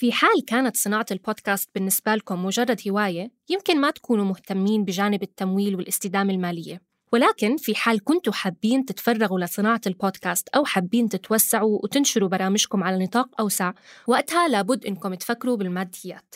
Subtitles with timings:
[0.00, 5.76] في حال كانت صناعة البودكاست بالنسبة لكم مجرد هواية يمكن ما تكونوا مهتمين بجانب التمويل
[5.76, 6.82] والاستدامة المالية.
[7.12, 13.40] ولكن في حال كنتوا حابين تتفرغوا لصناعة البودكاست أو حابين تتوسعوا وتنشروا برامجكم على نطاق
[13.40, 13.72] أوسع
[14.06, 16.34] وقتها لابد إنكم تفكروا بالماديات.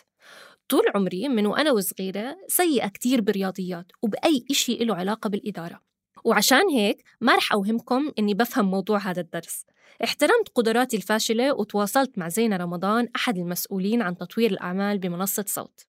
[0.68, 5.93] طول عمري من وأنا وصغيرة سيئة كتير بالرياضيات وبأي إشي له علاقة بالإدارة.
[6.24, 9.64] وعشان هيك ما رح أوهمكم إني بفهم موضوع هذا الدرس
[10.04, 15.80] احترمت قدراتي الفاشلة وتواصلت مع زينة رمضان أحد المسؤولين عن تطوير الأعمال بمنصة صوت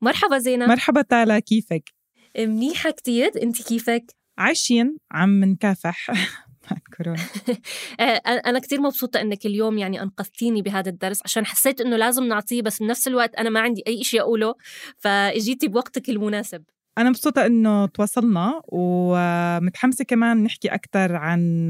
[0.00, 1.94] مرحبا زينة مرحبا تالا كيفك؟
[2.38, 6.10] منيحة كتير أنت كيفك؟ عايشين عم نكافح
[6.96, 7.22] كورونا.
[8.00, 12.62] آه، أنا كتير مبسوطة إنك اليوم يعني أنقذتيني بهذا الدرس عشان حسيت إنه لازم نعطيه
[12.62, 14.54] بس بنفس الوقت أنا ما عندي أي شيء أقوله
[14.98, 16.64] فإجيتي بوقتك المناسب.
[16.98, 21.68] أنا مبسوطة إنه تواصلنا ومتحمسة كمان نحكي أكثر عن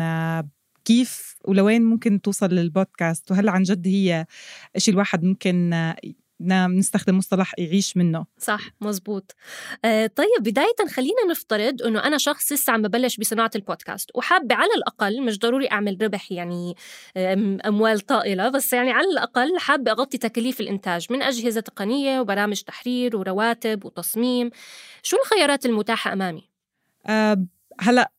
[0.84, 4.26] كيف ولوين ممكن توصل للبودكاست وهل عن جد هي
[4.76, 5.74] شيء الواحد ممكن
[6.40, 8.26] نستخدم مصطلح يعيش منه.
[8.38, 9.34] صح مزبوط.
[9.84, 14.70] آه طيب بداية خلينا نفترض أنه أنا شخص لسه عم ببلش بصناعة البودكاست وحابة على
[14.76, 16.74] الأقل مش ضروري أعمل ربح يعني
[17.66, 23.16] أموال طائلة بس يعني على الأقل حابة أغطي تكاليف الإنتاج من أجهزة تقنية وبرامج تحرير
[23.16, 24.50] ورواتب وتصميم.
[25.02, 26.50] شو الخيارات المتاحة أمامي؟
[27.06, 27.46] أه
[27.80, 28.12] هلأ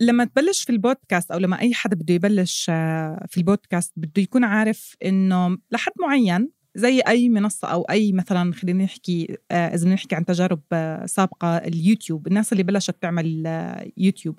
[0.00, 4.44] لما تبلش في البودكاست أو لما أي حدا بده يبلش آه، في البودكاست بده يكون
[4.44, 10.14] عارف إنه لحد معين زي أي منصة أو أي مثلا خلينا نحكي آه، إذا نحكي
[10.14, 12.26] عن تجارب آه، سابقة اليوتيوب.
[12.26, 14.38] الناس اللي بلشت تعمل آه، يوتيوب.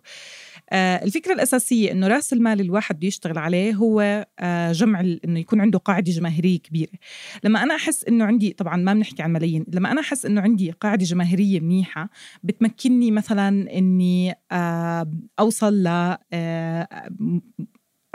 [0.74, 4.26] الفكرة الأساسية إنه رأس المال الواحد بده يشتغل عليه هو
[4.72, 6.92] جمع إنه يكون عنده قاعدة جماهيرية كبيرة.
[7.44, 10.72] لما أنا أحس إنه عندي طبعا ما بنحكي عن ملايين لما أنا أحس إنه عندي
[10.72, 12.10] قاعدة جماهيرية منيحة
[12.44, 14.36] بتمكنني مثلا إني
[15.40, 16.16] أوصل ل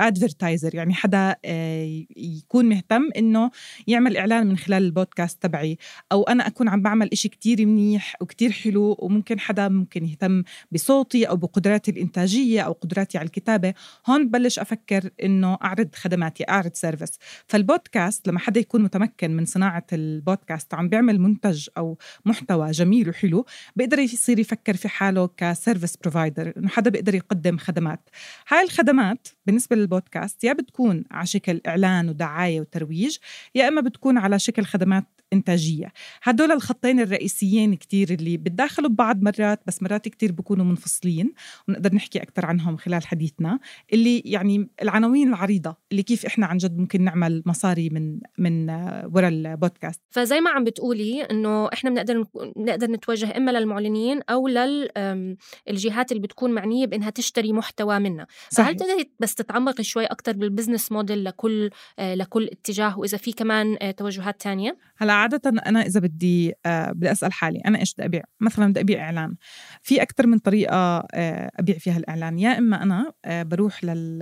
[0.00, 3.50] advertiser يعني حدا آه، يكون مهتم إنه
[3.86, 5.78] يعمل إعلان من خلال البودكاست تبعي.
[6.12, 10.42] أو أنا أكون عم بعمل إشي كتير منيح وكتير حلو وممكن حدا ممكن يهتم
[10.72, 13.74] بصوتي أو بقدراتي الإنتاجية أو قدراتي على الكتابة.
[14.06, 19.86] هون ببلش أفكر إنه أعرض خدماتي أعرض service فالبودكاست لما حدا يكون متمكن من صناعة
[19.92, 25.96] البودكاست وعم بيعمل منتج أو محتوى جميل وحلو بيقدر يصير يفكر في حاله ك service
[25.96, 28.08] provider إنه حدا بيقدر يقدم خدمات.
[28.48, 33.16] هاي الخدمات بالنسبة البودكاست يا بتكون على شكل إعلان ودعاية وترويج
[33.54, 35.92] يا إما بتكون على شكل خدمات إنتاجية.
[36.22, 41.32] هدول الخطين الرئيسيين كتير اللي بتداخلوا ببعض مرات بس مرات كتير بيكونوا منفصلين
[41.68, 43.58] ونقدر نحكي أكثر عنهم خلال حديثنا
[43.92, 48.70] اللي يعني العناوين العريضة اللي كيف إحنا عن جد ممكن نعمل مصاري من من
[49.14, 50.00] وراء البودكاست.
[50.10, 52.24] فزي ما عم بتقولي إنه إحنا بنقدر
[52.56, 59.10] نقدر نتوجه إما للمعلنين أو للجهات اللي بتكون معنية بإنها تشتري محتوى منا فهل تقدري
[59.20, 65.17] بس تتعمقي شوي أكثر بالبزنس موديل لكل لكل اتجاه وإذا في كمان توجهات تانية؟ هلأ
[65.18, 69.04] عادة أنا إذا بدي آه بدي أسأل حالي أنا إيش بدي أبيع؟ مثلا بدي أبيع
[69.04, 69.34] إعلان.
[69.82, 70.76] في أكثر من طريقة
[71.14, 72.38] آه أبيع فيها الإعلان.
[72.38, 74.18] يا إما أنا آه بروح لل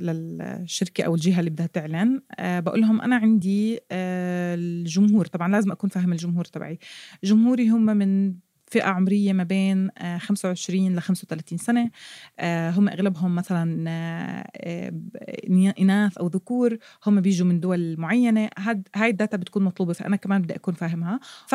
[0.00, 5.26] للشركة أو الجهة اللي بدها تعلن بقول لهم أنا عندي الجمهور.
[5.26, 6.78] طبعا لازم أكون فاهم الجمهور تبعي.
[7.24, 8.34] جمهوري هم من
[8.70, 11.90] فئة عمرية ما بين 25 ل 35 سنة.
[12.38, 14.92] آه، هم أغلبهم مثلا آه،
[15.80, 16.78] إناث أو ذكور.
[17.06, 18.50] هم بيجوا من دول معينة.
[18.96, 21.20] هاي الداتا بتكون مطلوبة فأنا كمان بدي أكون فاهمها.
[21.46, 21.54] ف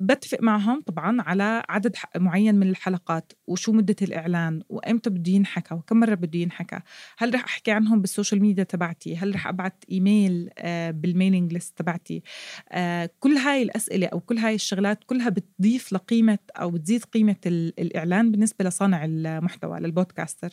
[0.00, 6.00] بتفق معهم طبعا على عدد معين من الحلقات وشو مدة الإعلان وإمتى بده ينحكى وكم
[6.00, 6.80] مرة بده ينحكى.
[7.18, 11.52] هل رح أحكي عنهم بال social media تبعتي؟ هل رح أبعت إيميل آه بال mailing
[11.52, 12.22] list تبعتي؟
[12.68, 18.30] آه كل هاي الأسئلة أو كل هاي الشغلات كلها بتضيف لقيمة أو بتزيد قيمة الإعلان
[18.30, 20.50] بالنسبة لصانع المحتوى لل podcaster.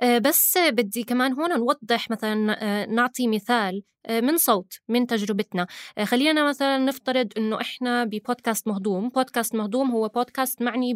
[0.00, 5.66] آه بس بدي كمان هون نوضح مثلا نعطي مثال من صوت من تجربتنا.
[6.04, 9.08] خلينا مثلا نفترض إنه إحنا ببودكاست مهضوم.
[9.08, 10.94] بودكاست مهضوم هو بودكاست معني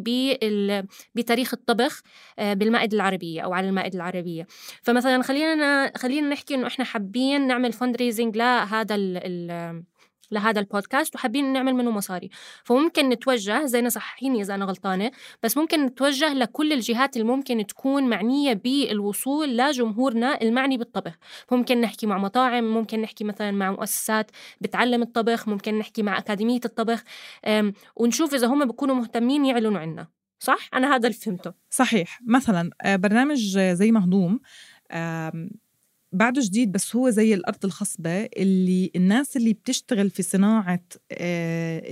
[1.14, 2.02] بتاريخ الطبخ
[2.38, 4.46] آه، بالمائدة العربية أو على المائدة العربية.
[4.82, 9.84] فمثلا خلينا خلينا نحكي إنه إحنا حابين نعمل فند ريزنج لهذا ال
[10.30, 12.30] لهذا البودكاست وحابين نعمل منه مصاري.
[12.64, 15.10] فممكن نتوجه زي نصحيني إذا أنا غلطانة
[15.42, 21.19] بس ممكن نتوجه لكل الجهات اللي ممكن تكون معنية بالوصول لجمهورنا المعني بالطبخ.
[21.52, 24.30] ممكن نحكي مع مطاعم ممكن نحكي مثلا مع مؤسسات
[24.60, 27.04] بتعلم الطبخ ممكن نحكي مع أكاديمية الطبخ.
[27.96, 30.06] ونشوف إذا هم بيكونوا مهتمين يعلنوا عنا.
[30.40, 31.52] صح؟ أنا هذا اللي فهمته.
[31.70, 32.20] صحيح.
[32.26, 34.40] مثلا آه، برنامج زي مهضوم
[36.12, 40.81] بعده جديد بس هو زي الأرض الخصبة اللي الناس اللي بتشتغل في صناعة
[41.12, 41.82] آه،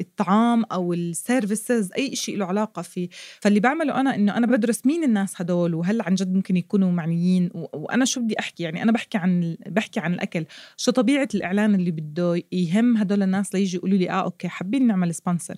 [0.00, 3.08] الطعام أو السيرفيسز أي شيء له علاقة فيه
[3.40, 7.50] فاللي بعمله أنا إنه أنا بدرس مين الناس هدول وهل عن جد ممكن يكونوا معنيين
[7.54, 10.44] وأنا شو بدي أحكي؟ يعني أنا بحكي عن بحكي عن الأكل.
[10.76, 15.14] شو طبيعة الإعلان اللي بده يهم هدول الناس ليجي يقولوا لي آه okay حابين نعمل
[15.14, 15.56] sponsor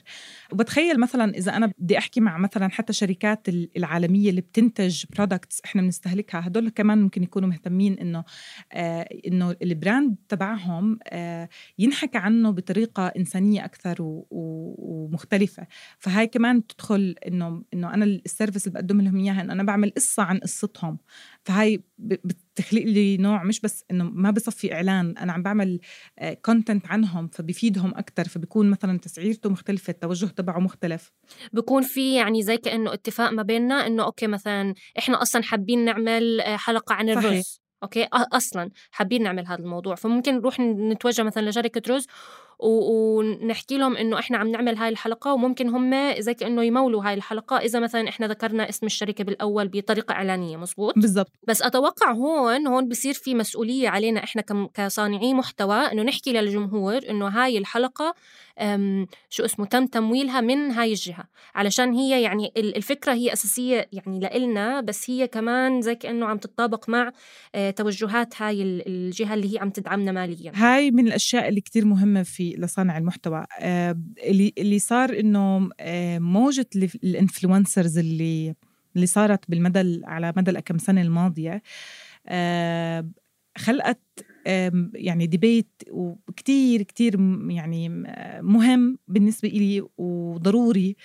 [0.52, 5.82] وبتخيل مثلا إذا أنا بدي أحكي مع مثلا حتى شركات العالمية اللي بتنتج products إحنا
[5.82, 8.24] بنستهلكها هدول كمان ممكن يكونوا مهتمين إنه
[8.72, 11.48] آه إنه ال brand تبعهم آه
[11.78, 15.66] ينحكى عنه بطريقة إنسانية أكثر ومختلفة.
[15.98, 19.92] فهاي كمان تدخل إنه إنه أنا ال service اللي بقدم لهم إياها إنه أنا بعمل
[19.96, 20.98] قصة عن قصتهم.
[21.42, 25.80] فهاي بتخلق لي نوع مش بس إنه ما بصفي إعلان أنا عم بعمل
[26.42, 31.12] content آه، عنهم فبيفيدهم أكثر فبيكون مثلا تسعيرته مختلفة التوجه تبعه مختلف.
[31.52, 36.42] بكون في يعني زي كأنه اتفاق ما بيننا إنه okay مثلا إحنا أصلا حابين نعمل
[36.42, 37.60] حلقة عن الرز.
[37.82, 42.06] okay؟ أصلا حابين نعمل هذا الموضوع فممكن نروح نتوجه مثلا لشركة رز
[42.58, 47.56] ونحكي لهم إنه إحنا عم نعمل هاي الحلقة وممكن هم زي كأنه يمولوا هاي الحلقة.
[47.56, 51.32] إذا مثلا إحنا ذكرنا اسم الشركة بالأول بطريقة إعلانية مزبوط بالضبط.
[51.48, 54.42] بس أتوقع هون هون بصير في مسؤولية علينا إحنا
[54.74, 58.14] كصانعي محتوى إنه نحكي للجمهور إنه هاي الحلقة
[59.30, 61.24] شو اسمه تم تمويلها من هاي الجهة.
[61.54, 66.88] علشان هي يعني الفكرة هي أساسية يعني لإلنا بس هي كمان زي كأنه عم تتطابق
[66.88, 67.12] مع
[67.54, 70.52] آه، توجهات هاي الجهة اللي هي عم تدعمنا ماليا.
[70.54, 73.46] هاي من الأشياء اللي كتير مهمة في لصانع المحتوى.
[73.60, 78.54] آه، اللي اللي صار إنه آه، موجة الإنفلونسرز اللي
[78.96, 81.62] اللي صارت بالمدى على مدى الكم سنة الماضية
[83.58, 84.00] خلقت
[84.94, 87.16] يعني debate وكتير كتير
[87.48, 87.88] يعني
[88.42, 90.96] مهم بالنسبة إلي وضروري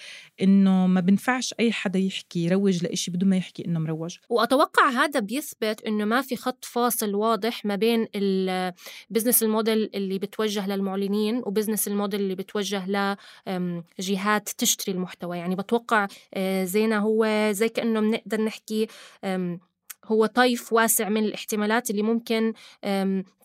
[0.42, 4.18] إنه ما بنفعش أي حدا يحكي يروج لإشي بدون ما يحكي إنه مروج.
[4.30, 9.90] وأتوقع هذا بيثبت إنه ما في خط فاصل واضح ما بين ال business ال model
[9.96, 13.18] اللي بتوجه للمعلنين و business ال model اللي بتوجه
[14.00, 15.38] لجهات تشتري المحتوى.
[15.38, 18.88] يعني بتوقع آه، زينا هو زي كأنه بنقدر نحكي
[20.06, 22.54] هو طيف واسع من الاحتمالات اللي ممكن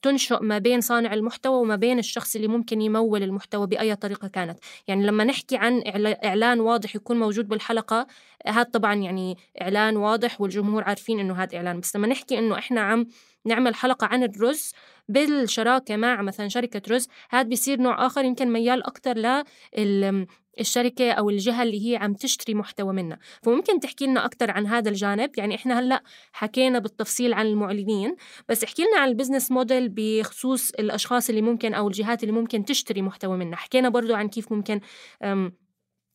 [0.02, 4.58] تنشئ ما بين صانع المحتوى وما بين الشخص اللي ممكن يمول المحتوى بأي طريقة كانت.
[4.88, 5.82] يعني لما نحكي عن
[6.24, 8.06] إعلان واضح يكون موجود بالحلقة
[8.46, 11.80] هذا طبعا يعني إعلان واضح والجمهور عارفين إنه هذا إعلان.
[11.80, 13.06] بس لما نحكي إنه إحنا عم
[13.44, 14.72] نعمل حلقة عن الرز
[15.08, 19.42] بالشراكة مع مثلا شركة رز هذا بيصير نوع آخر يمكن ميال أكتر
[20.60, 24.88] الشركة أو الجهة اللي هي عم تشتري محتوى منا فممكن تحكي لنا أكثر عن هذا
[24.88, 26.02] الجانب؟ يعني إحنا هلأ
[26.32, 28.16] حكينا بالتفصيل عن المعلنين
[28.48, 33.02] بس احكي لنا عن البزنس موديل بخصوص الأشخاص اللي ممكن أو الجهات اللي ممكن تشتري
[33.02, 34.80] محتوى منا حكينا برضو عن كيف ممكن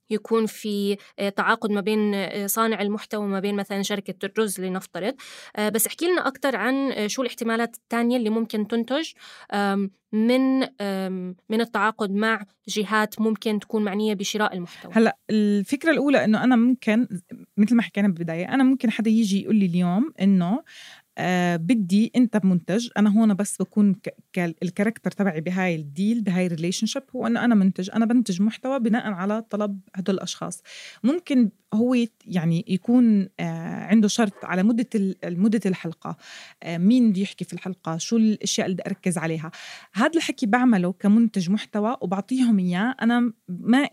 [0.10, 5.14] يكون في آه، تعاقد ما بين آه، صانع المحتوى وما بين مثلا شركة الرز لنفترض.
[5.56, 9.12] آه، بس احكي لنا أكثر عن شو الاحتمالات الثانية اللي ممكن تنتج
[10.14, 10.60] من
[11.50, 14.92] من التعاقد مع جهات ممكن تكون معنية بشراء المحتوى.
[14.96, 17.08] هلأ الفكرة الأولى إنه أنا ممكن
[17.58, 20.64] مثل ما حكينا بالبداية أنا ممكن حدا يجي يقول لي اليوم إنه
[21.18, 23.96] آه بدي انت منتج أنا هون بس بكون
[24.38, 28.42] ال character تبعي بهاي ال deal بهاي ال relationship هو إنه أنا منتج أنا بنتج
[28.42, 30.62] محتوى بناء على طلب هدول الأشخاص.
[31.04, 31.96] ممكن هو
[32.26, 36.18] يعني يكون آه عنده شرط على مدة مدة الحلقة
[36.64, 39.52] آه مين بده يحكي في الحلقة شو الأشياء اللي بدي أركز عليها.
[39.94, 42.96] هذا الحكي بعمله كمنتج محتوى وبعطيهم إياه.
[43.02, 43.88] أنا ما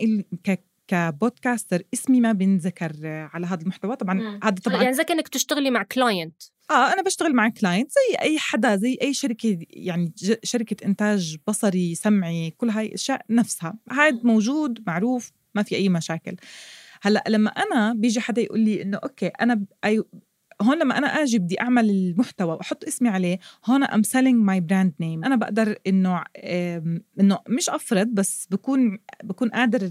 [0.89, 3.97] ك podcaster اسمي ما بينذكر على هذا المحتوى.
[3.97, 8.17] طبعا هذا طبعا يعني زي كانك تشتغلي مع كلاينت آه أنا بشتغل مع client زي
[8.23, 10.13] أي حدا زي أي شركة يعني
[10.45, 13.79] شركة إنتاج بصري سمعي كل هاي الاشياء نفسها.
[13.91, 16.37] هذا موجود معروف ما في أي مشاكل.
[17.03, 19.65] هلأ لما أنا بيجي حدا يقول لي إنه okay أنا
[20.63, 24.93] هون لما أنا آجي بدي أعمل المحتوى وأحط اسمي عليه هون I'm selling my brand
[25.01, 26.25] name أنا بقدر إنه
[27.21, 29.91] إنه مش أفرض بس بكون بكون قادر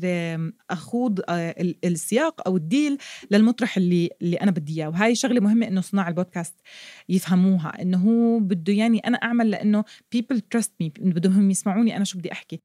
[0.69, 2.97] أخوض آه، السياق أو ال deal
[3.31, 4.89] للمطرح اللي اللي أنا بدي إياه.
[4.89, 6.55] وهي شغلة مهمة إنه صناع البودكاست
[7.09, 12.17] يفهموها إنه هو بده يعني أنا أعمل لأنه people trust me بدهم يسمعوني أنا شو
[12.17, 12.59] بدي أحكي.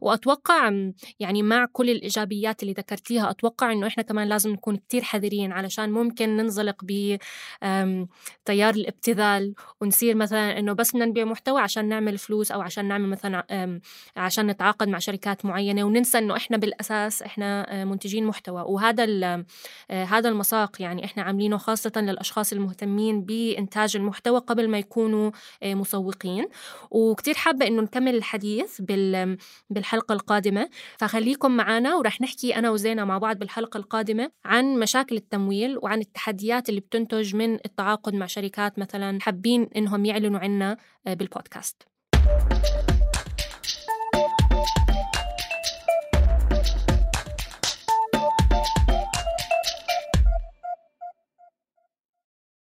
[0.00, 5.52] وأتوقع يعني مع كل الإيجابيات اللي ذكرتيها أتوقع إنه إحنا كمان لازم نكون كتير حذرين
[5.52, 7.05] علشان ممكن ننزلق ب
[8.44, 13.08] تيار الابتذال ونصير مثلا إنه بس بدنا نبيع محتوى عشان نعمل فلوس أو عشان نعمل
[13.08, 13.80] مثلا
[14.16, 18.62] عشان نتعاقد مع شركات معينة وننسى إنه إحنا بالأساس إحنا منتجين محتوى.
[18.66, 19.04] وهذا
[19.90, 25.30] هذا المساق يعني إحنا عاملينه خاصة للأشخاص المهتمين بإنتاج المحتوى قبل ما يكونوا
[25.64, 26.46] مسوقين.
[26.90, 28.80] وكتير حابة إنه نكمل الحديث
[29.70, 30.68] بالحلقة القادمة.
[30.98, 36.68] فخليكم معنا ورح نحكي أنا وزينة مع بعض بالحلقة القادمة عن مشاكل التمويل وعن التحديات
[36.68, 40.76] اللي بتنتج من التعاقد مع شركات مثلا حابين إنهم يعلنوا عنا
[41.06, 41.82] بالبودكاست.